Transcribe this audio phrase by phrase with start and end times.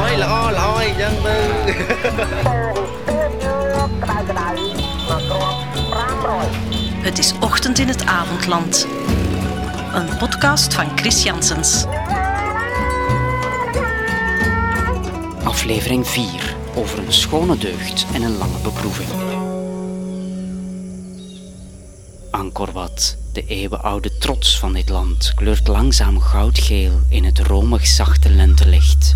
[0.00, 1.38] Mooi,ល្អល្អអីចឹងទៅ
[7.06, 8.86] Het is ochtend in het avondland.
[9.94, 11.84] Een podcast van Chris Janssens.
[15.44, 19.08] Aflevering 4 over een schone deugd en een lange beproeving.
[22.30, 28.30] Angkor Wat, de eeuwenoude trots van dit land, kleurt langzaam goudgeel in het romig zachte
[28.30, 29.14] lentelicht.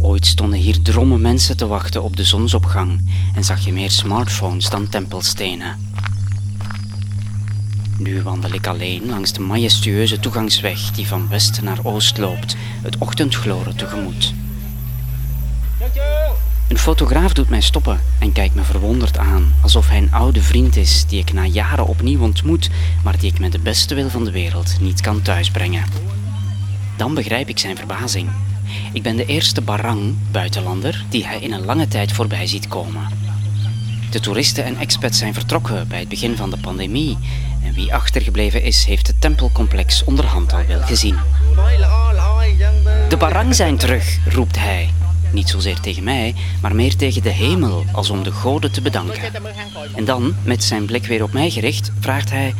[0.00, 4.70] Ooit stonden hier drommen mensen te wachten op de zonsopgang en zag je meer smartphones
[4.70, 5.76] dan tempelstenen.
[7.96, 12.98] Nu wandel ik alleen langs de majestueuze toegangsweg die van west naar oost loopt, het
[12.98, 14.34] ochtendgloren tegemoet.
[16.68, 20.76] Een fotograaf doet mij stoppen en kijkt me verwonderd aan, alsof hij een oude vriend
[20.76, 22.70] is die ik na jaren opnieuw ontmoet,
[23.04, 25.84] maar die ik met de beste wil van de wereld niet kan thuisbrengen.
[26.96, 28.28] Dan begrijp ik zijn verbazing.
[28.92, 33.06] Ik ben de eerste Barang-buitenlander die hij in een lange tijd voorbij ziet komen.
[34.10, 37.18] De toeristen en expats zijn vertrokken bij het begin van de pandemie.
[37.64, 41.16] En wie achtergebleven is, heeft het tempelcomplex onderhand al wel gezien.
[43.08, 44.90] De Barang zijn terug, roept hij.
[45.32, 49.32] Niet zozeer tegen mij, maar meer tegen de hemel, als om de goden te bedanken.
[49.94, 52.54] En dan, met zijn blik weer op mij gericht, vraagt hij: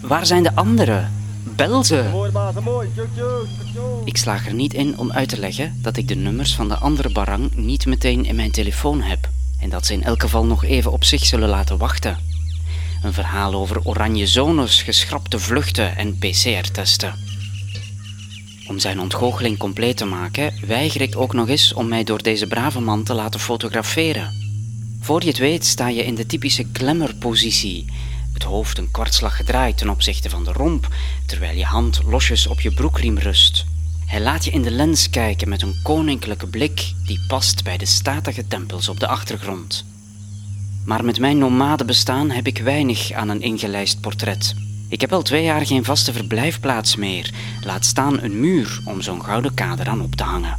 [0.00, 1.12] Waar zijn de anderen?
[1.56, 2.30] Bel ze!
[4.04, 6.76] Ik slaag er niet in om uit te leggen dat ik de nummers van de
[6.76, 9.28] andere barang niet meteen in mijn telefoon heb.
[9.60, 12.18] En dat ze in elk geval nog even op zich zullen laten wachten.
[13.02, 17.14] Een verhaal over oranje zones, geschrapte vluchten en PCR-testen.
[18.68, 22.46] Om zijn ontgoocheling compleet te maken, weiger ik ook nog eens om mij door deze
[22.46, 24.34] brave man te laten fotograferen.
[25.00, 27.86] Voor je het weet sta je in de typische klemmerpositie
[28.38, 30.88] het hoofd een kwartslag gedraaid ten opzichte van de romp,
[31.26, 33.64] terwijl je hand losjes op je broekriem rust.
[34.06, 37.86] Hij laat je in de lens kijken met een koninklijke blik die past bij de
[37.86, 39.84] statige tempels op de achtergrond.
[40.84, 44.54] Maar met mijn nomade bestaan heb ik weinig aan een ingelijst portret.
[44.88, 47.30] Ik heb al twee jaar geen vaste verblijfplaats meer,
[47.64, 50.58] laat staan een muur om zo'n gouden kader aan op te hangen.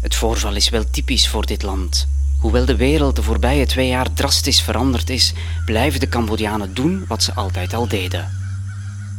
[0.00, 2.08] Het voorval is wel typisch voor dit land.
[2.38, 5.32] Hoewel de wereld de voorbije twee jaar drastisch veranderd is,
[5.64, 8.30] blijven de Cambodjanen doen wat ze altijd al deden.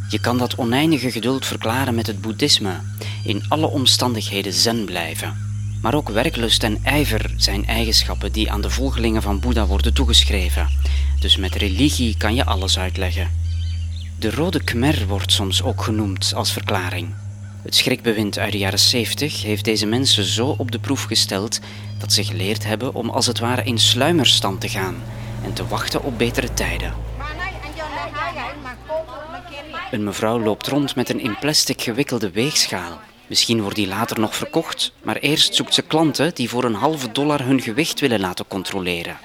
[0.10, 2.80] Je kan dat oneindige geduld verklaren met het boeddhisme,
[3.24, 5.38] in alle omstandigheden zen blijven.
[5.82, 10.68] Maar ook werklust en ijver zijn eigenschappen die aan de volgelingen van Boeddha worden toegeschreven.
[11.20, 13.30] Dus met religie kan je alles uitleggen.
[14.20, 17.14] De rode khmer wordt soms ook genoemd als verklaring.
[17.62, 21.60] Het schrikbewind uit de jaren 70 heeft deze mensen zo op de proef gesteld
[21.98, 25.04] dat ze geleerd hebben om als het ware in sluimerstand te gaan
[25.44, 26.94] en te wachten op betere tijden.
[29.92, 33.00] Een mevrouw loopt rond met een in plastic gewikkelde weegschaal.
[33.28, 37.12] Misschien wordt die later nog verkocht, maar eerst zoekt ze klanten die voor een halve
[37.12, 39.18] dollar hun gewicht willen laten controleren.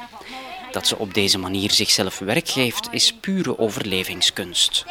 [0.73, 4.85] Dat ze op deze manier zichzelf werk geeft, is pure overlevingskunst.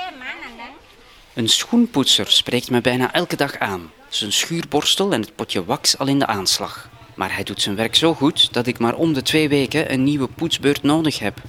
[1.34, 3.92] Een schoenpoetser spreekt me bijna elke dag aan.
[4.10, 6.90] Zijn schuurborstel en het potje wax al in de aanslag.
[7.16, 10.04] Maar hij doet zijn werk zo goed dat ik maar om de twee weken een
[10.04, 11.42] nieuwe poetsbeurt nodig heb.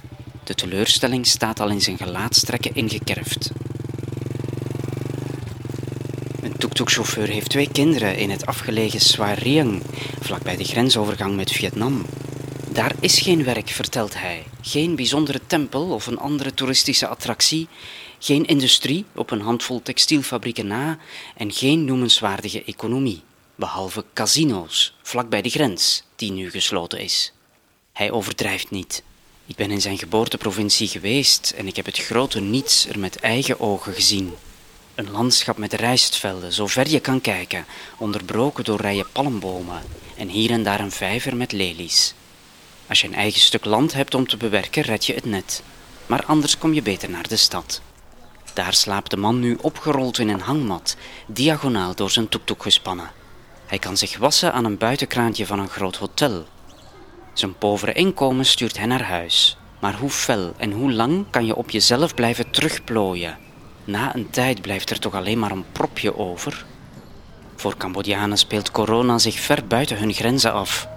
[0.43, 3.51] De teleurstelling staat al in zijn gelaatstrekken ingekerfd.
[6.41, 9.83] Een tuk-tuk-chauffeur heeft twee kinderen in het afgelegen Soi Rieng,
[10.19, 12.05] vlakbij de grensovergang met Vietnam.
[12.69, 14.43] Daar is geen werk, vertelt hij.
[14.61, 17.67] Geen bijzondere tempel of een andere toeristische attractie,
[18.25, 20.97] geen industrie op een handvol textielfabrieken na
[21.37, 23.21] en geen noemenswaardige economie,
[23.55, 27.33] behalve casino's vlakbij de grens, die nu gesloten is.
[27.93, 29.03] Hij overdrijft niet.
[29.45, 33.59] Ik ben in zijn geboorteprovincie geweest en ik heb het grote niets er met eigen
[33.59, 34.33] ogen gezien.
[34.95, 37.65] Een landschap met rijstvelden, zover je kan kijken,
[37.97, 39.81] onderbroken door rijen palmbomen
[40.17, 42.13] en hier en daar een vijver met lelies.
[42.87, 45.63] Als je een eigen stuk land hebt om te bewerken, red je het net.
[46.05, 47.81] Maar anders kom je beter naar de stad.
[48.55, 53.11] Daar slaapt de man nu opgerold in een hangmat, diagonaal door zijn toektoek gespannen.
[53.65, 56.45] Hij kan zich wassen aan een buitenkraantje van een groot hotel.
[57.33, 59.57] Zijn povere inkomen stuurt hij naar huis.
[59.79, 63.37] Maar hoe fel en hoe lang kan je op jezelf blijven terugplooien?
[63.83, 66.65] Na een tijd blijft er toch alleen maar een propje over.
[67.55, 70.87] Voor Cambodjanen speelt corona zich ver buiten hun grenzen af.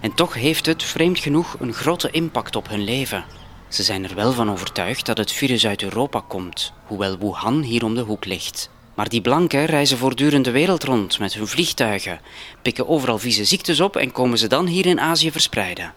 [0.00, 3.24] En toch heeft het, vreemd genoeg, een grote impact op hun leven.
[3.70, 7.84] Ze zijn er wel van overtuigd dat het virus uit Europa komt, hoewel Wuhan hier
[7.84, 8.70] om de hoek ligt.
[8.94, 12.20] Maar die blanken reizen voortdurend de wereld rond met hun vliegtuigen,
[12.62, 15.94] pikken overal vieze ziektes op en komen ze dan hier in Azië verspreiden.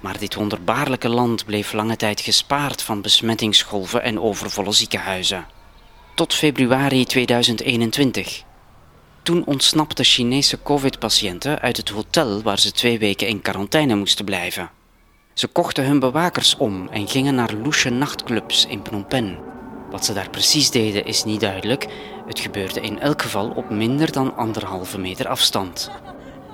[0.00, 5.46] Maar dit wonderbaarlijke land bleef lange tijd gespaard van besmettingsgolven en overvolle ziekenhuizen.
[6.14, 8.42] Tot februari 2021.
[9.22, 14.70] Toen ontsnapten Chinese covid-patiënten uit het hotel waar ze twee weken in quarantaine moesten blijven.
[15.34, 19.38] Ze kochten hun bewakers om en gingen naar loesje nachtclubs in Phnom Penh.
[19.90, 21.88] Wat ze daar precies deden is niet duidelijk.
[22.26, 25.90] Het gebeurde in elk geval op minder dan anderhalve meter afstand.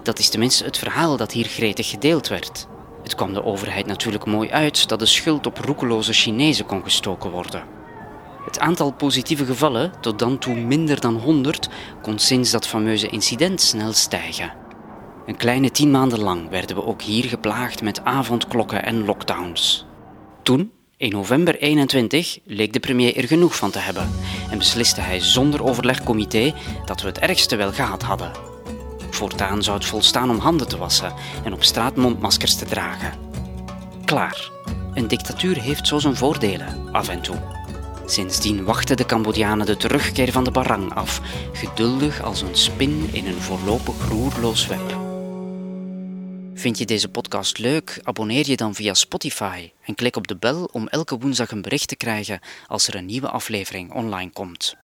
[0.02, 2.66] Dat is tenminste het verhaal dat hier gretig gedeeld werd.
[3.02, 7.30] Het kwam de overheid natuurlijk mooi uit dat de schuld op roekeloze Chinezen kon gestoken
[7.30, 7.64] worden.
[8.44, 11.68] Het aantal positieve gevallen, tot dan toe minder dan 100,
[12.02, 14.59] kon sinds dat fameuze incident snel stijgen.
[15.30, 19.86] Een kleine tien maanden lang werden we ook hier geplaagd met avondklokken en lockdowns.
[20.42, 24.10] Toen, in november 21, leek de premier er genoeg van te hebben
[24.50, 26.54] en besliste hij zonder overlegcomité
[26.84, 28.32] dat we het ergste wel gehad hadden.
[29.10, 31.12] Voortaan zou het volstaan om handen te wassen
[31.44, 33.12] en op straat mondmaskers te dragen.
[34.04, 34.50] Klaar.
[34.94, 37.36] Een dictatuur heeft zo zijn voordelen, af en toe.
[38.06, 41.20] Sindsdien wachten de Cambodjanen de terugkeer van de barang af,
[41.52, 45.09] geduldig als een spin in een voorlopig roerloos web.
[46.60, 48.00] Vind je deze podcast leuk?
[48.02, 51.88] Abonneer je dan via Spotify en klik op de bel om elke woensdag een bericht
[51.88, 54.76] te krijgen als er een nieuwe aflevering online komt.